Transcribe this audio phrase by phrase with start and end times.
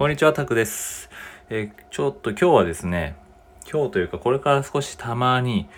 [0.00, 1.10] こんにちは、タクです。
[1.50, 3.16] えーちょっと今日はですね、
[3.70, 5.68] 今日というかこれから少したまに、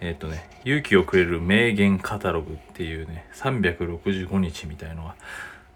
[0.00, 5.14] えっ、とね、勇気をくれる名言カタログっていうね、365日みたいのが、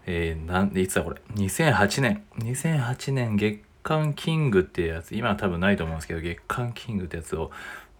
[0.07, 7.51] えーなんで、いつだこれ、2008年、2008年月刊キングっていうやつ、今は多分ないと思うんですけど、月刊キングってやつを、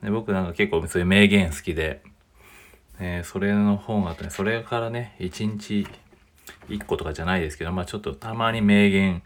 [0.01, 2.01] ね僕なんか結構そういう名言好きで、
[2.99, 5.87] えーそれの本があってね、それからね、1日
[6.67, 9.23] 1個とかじゃないですけど、まあちょっとたまに名言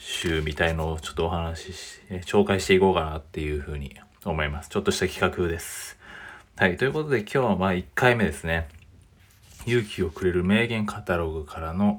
[0.00, 4.70] 集みたいのをちょっとお話しし、紹介していこうかなっていうふうに思います。
[4.70, 5.98] ちょっとした企画です。
[6.56, 8.66] はい、ということで今日はまあ1回目ですね。
[9.66, 11.98] 勇気をくれる名言カタログからの、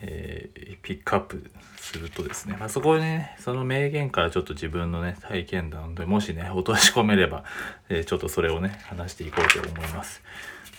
[0.00, 7.44] えーピックアップするとですね、まあ、そこでね、その名言からちょっと自分のね、体験談でもしね、落とし込めれば、
[7.88, 10.22] えーちょっとそれをね、話していこうと思います。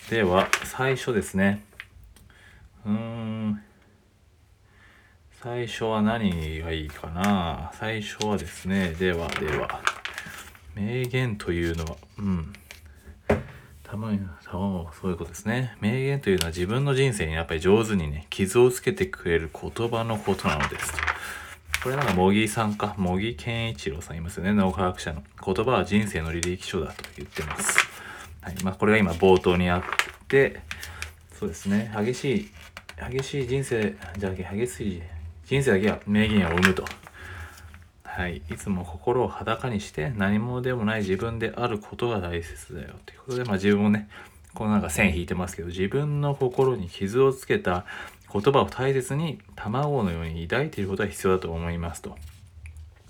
[0.09, 1.64] では、最初ですね。
[2.86, 3.64] うーん。
[5.43, 7.70] 最初は何がいいかな？
[7.73, 9.81] 最初はですね、ではでは、
[10.73, 12.53] 名言というのは、うん。
[13.83, 15.75] たまに、たまそういうことですね。
[15.81, 20.97] 名言というのは自分の人生にやっぱり上手にね、傷をつけてくれる言葉のことなのですと。
[21.83, 25.23] これなんか茂木さんか、茂木健一郎さんいますよね、脳科学者の。
[25.45, 27.80] 言葉は人生の履歴書だと言ってます。
[28.39, 28.55] はい。
[28.63, 29.83] まあこれが今冒頭にあっ
[30.30, 30.61] て、
[31.38, 32.50] そうですね、激しい、
[33.11, 35.02] 激しい人生じゃなくて激しい
[35.45, 36.86] 人生だけは名言を生むと。
[38.03, 38.41] はい。
[38.49, 42.94] いつも心を裸にして何者でもない自分であることが大切だよ。
[43.05, 44.08] ということで、まあ自分もね、
[44.53, 47.85] このなんか線引いてますけど、自分の心に傷をつけた
[48.31, 52.16] 言葉を大切に卵のように抱いていることが必要だと思いますと。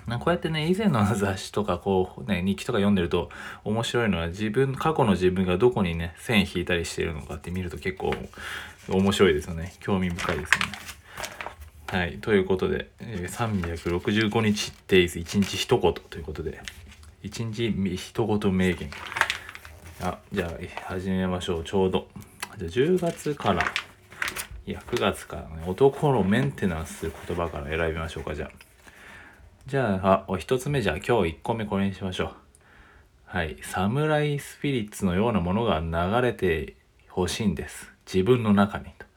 [0.08, 3.30] なこうやってね、以前の雑誌とか、こう、ね、日記とか読んでると
[3.64, 8.14] 面白いのは自分、過去の自分がどこにね、線引いたりしているのかって見ると結構
[8.90, 9.74] 面白いですよね。
[9.80, 10.94] 興味深いですよね。
[11.94, 12.18] はい。
[12.18, 16.60] ということで、えー365日 days 1日一言ということで、
[17.22, 18.90] 1日一言名言。
[20.02, 21.64] あ、じゃあ始めましょう。
[21.64, 22.08] ちょうど。
[22.58, 23.64] じゃあ10月から、
[24.66, 28.50] いや、9月からね、男のメンテナンス言葉から選びましょうか、じゃあ。
[29.68, 32.32] じゃあ、あ、お一つ目じゃあ今日1個目これにしましょう。
[33.26, 33.56] はい。
[33.62, 36.76] サムライスピリッツのようなものが流れて
[37.10, 37.94] ほしいんです。
[38.12, 39.13] 自分の中にと。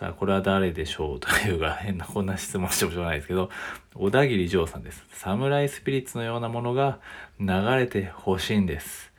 [0.00, 3.50] さあ、これは誰でしょうというか、 変な、こんな質問してもしょうがないですけど、
[3.94, 5.04] 小田切丈さんです。
[5.10, 6.98] サムライスピリッツのようなものが
[7.38, 7.46] 流
[7.76, 9.12] れてほしいんです。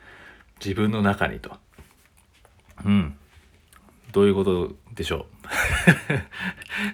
[0.59, 1.55] 自分の中にと。
[2.83, 3.15] うん。
[4.11, 5.27] どういうことでしょ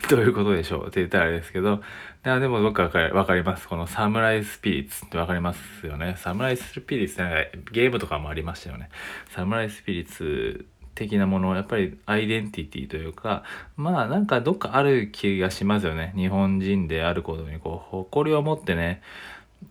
[0.05, 0.07] う？
[0.11, 3.69] どういうことでしょうって言ったらあれですけど、いやでも僕はわかりわかります。
[3.69, 6.15] このサムライスピリッツってわかりますよね。
[6.17, 7.37] サムライスピリッツなんか
[7.71, 8.89] ゲームとかもありましたよね。
[9.29, 10.65] サムライスピリッツ
[10.97, 13.43] 的なものやっぱりアイデンティティというか
[13.75, 16.11] まあなんかどっかある気がしますよね。
[16.15, 19.01] 日本人であることにこう誇りを持ってね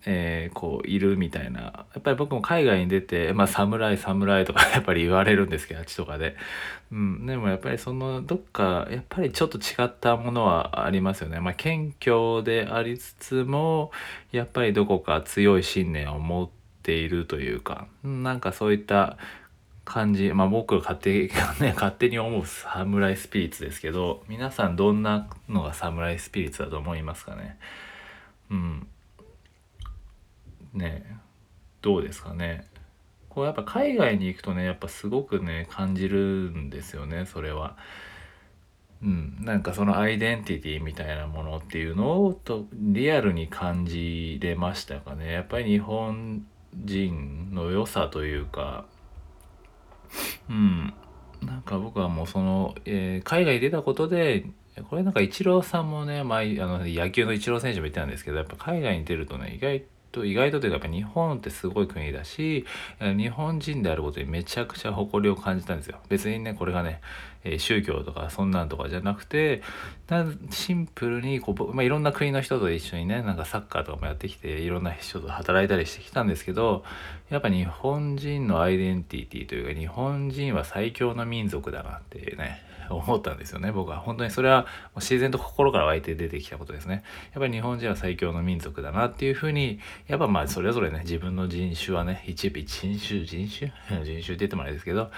[0.05, 1.61] えーこういるみたいな。
[1.61, 6.37] やっぱり僕も海外に出てまあ侍侍とか やっぱり言われるんですけどあっちとかで、
[6.93, 11.41] うん、でもやっぱりそのどっかやっぱりちょっと違ったものはありますよね。
[11.41, 13.91] まあ謙虚でありつつも
[14.31, 16.49] やっぱりどこか強い信念を持っ
[16.83, 19.17] ているというかなんかそういった
[19.87, 21.29] 感じまあ僕が勝手,、
[21.61, 27.57] ね、勝手に思うサムライスピリッツですけど皆さんどんなのがサムライスピリッツだと思いますかね？
[28.51, 28.87] うん。
[30.75, 31.19] ね
[31.81, 32.67] どうですかね？
[33.31, 37.77] こうやっぱ海外に行くとねやっぱすごくね感じるんですよねそれは。
[39.03, 45.33] うん、なんかそのアイデンティティみたいなものっていうのをとリアルに感じれましたかね？
[45.33, 48.87] やっぱり日本人の良さというか
[50.49, 50.95] うん。
[51.43, 54.47] なんか僕はもうその、えー海外出たことで
[54.91, 59.85] これなんかイチローさんもね前あの野球のイチロー選手も言ってたんですけどやっぱ海外に出るとね意外
[60.17, 62.65] と意外とというかやっぱ日本ってすごい国だし
[63.01, 65.99] 日本人であることにめちゃくちゃ誇りを感じたんですよ。
[66.09, 67.01] 別にねこれがね、
[67.59, 69.63] 宗教とかそんなんとかじゃなくて
[70.51, 76.85] シンプルにこう、まあ、いろんな国の人と一緒にねなんかサッカーとかもやってきていろんな人と働いたりしてきたんですけど
[77.31, 83.99] やっぱ日本人のアイデンティティというか日本人は最強の民族だなっていうね思ったんですよね僕は。
[83.99, 84.67] 本当にそれは
[84.97, 87.03] 自然と心から湧いて出てきたことですね。
[87.33, 93.73] やっぱり日本人は最強の民族だなっていうふうにやっぱまあそれぞれね自分の人種はね一部人種人種？
[94.05, 95.11] 人種って言ってもあれですけど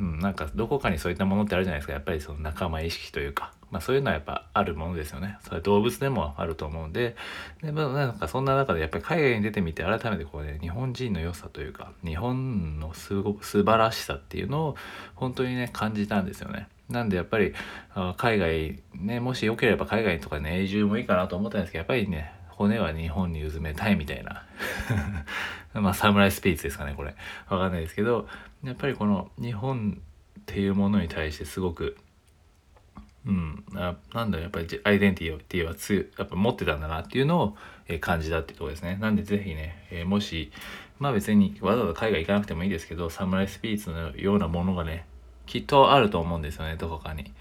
[0.00, 1.92] うん、なんかどこかにそういったものってあるじゃないですか。
[1.92, 5.38] やっぱりその仲間意識というか、まあ、そういうのはやっぱあるものですよね。
[5.42, 7.16] それ動物でもあると思うんで。
[7.62, 14.76] で、まあ、なんかそんな中でやっぱり海外に出てみて改めてこうね日本人の良さというか日本のすご素晴らしさっていうのを
[15.16, 16.68] 本当にね感じたんですよね。
[16.90, 17.54] なんでやっぱり
[18.16, 24.44] 海外ねもしよければ海外とかね永住もいいかなと思ったんですけどやっぱりね骨は日本にうずめたいみたいな。
[25.72, 27.14] まあサムライスピーツですかねこれ。
[27.48, 28.28] わかんないですけど
[28.64, 30.00] やっぱりこの日本
[30.40, 31.96] っていうものに対してすごく
[33.26, 38.96] うんあなんだろうやっぱりアイデンティティはつやっぱ持ってたんだなっていうのを、え、感じたっていうところですね。
[39.00, 40.50] なんで是非ね、え、もし
[40.98, 45.06] まあ別にわざわざ海外行かなくてもいいですけどサムライスピーツのようなものがね
[45.50, 47.32] きっとあると思うんですよねどこかに。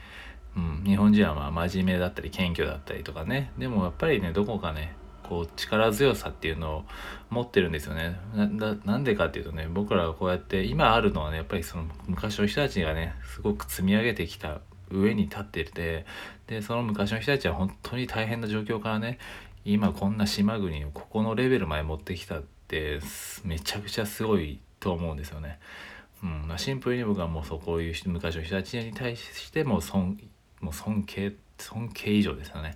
[0.58, 6.84] うん、日本人はまあ真面目だったり謙虚だったりとかねでもやっぱりねどこかねこう力強さっていうのを
[7.30, 14.60] 持ってるんですよねなんでかっていうとね僕らがこうやって今あるのはねやっぱりその昔の人たちがねすごく積み上げてきた
[14.90, 16.06] 上に立ってて
[16.48, 19.20] でその昔の人たちは本当に大変な状況からね
[19.66, 23.00] 今こんな島国をここのレベルまで持ってきたって
[23.44, 25.60] めちゃくちゃすごいと思うんですよね。
[26.24, 30.18] うん、シンプルに僕はもうそうこういう昔の人たちに対しても尊
[30.60, 32.76] もう尊敬尊敬以上ですよね。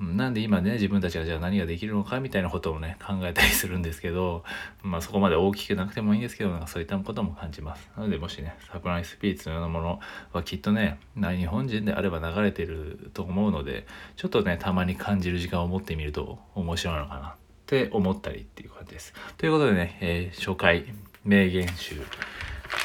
[0.00, 4.44] なんで今ね自分たちがじゃあ何ができるのかみたいなことをね考えたりするんですけど、
[4.82, 7.90] まあ、そこまで大きくなくてもいいんですけどなんかそういったことも感じます。
[7.94, 10.00] なのでもしねサプライスピーツのようなもの
[10.32, 13.86] はきっとね日本人であれば流れてると思うので
[14.16, 17.32] ちょっとねたまに感じる時間を持ってみると面白いのかなっ
[17.66, 19.12] て思ったりっていう感じです。
[19.36, 20.86] ということでね、えー、初回
[21.24, 22.00] 名言集。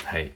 [0.06, 0.34] はい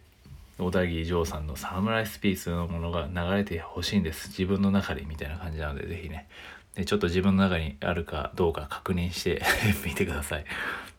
[0.60, 4.28] 小田切丈さんのサムライスピースのものが流れてほしいんです。
[4.28, 6.28] 自分の中でみたいな感じなので、ぜひね、
[6.76, 9.42] でちょっと自分の中にあるかどうか確認して
[9.86, 10.46] みてください。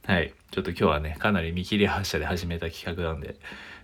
[0.06, 0.32] はい。
[0.50, 3.36] ちょっと今日はね、かなり見切り発車で始めた企画なんで、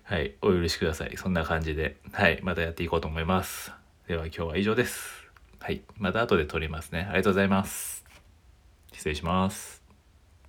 [0.05, 0.33] はい。
[0.41, 1.17] お許しください。
[1.17, 2.41] そんな感じで、はい。
[2.43, 3.71] またやっていこうと思います。
[4.09, 5.27] では今日は以上です。
[5.61, 5.83] はい。
[5.99, 7.01] また後で撮りますね。
[7.01, 8.05] ありがとうございます。
[8.93, 9.86] 失礼します。